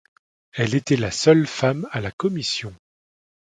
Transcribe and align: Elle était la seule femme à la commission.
Elle 0.53 0.73
était 0.73 0.95
la 0.95 1.11
seule 1.11 1.45
femme 1.45 1.87
à 1.91 2.01
la 2.01 2.09
commission. 2.09 2.73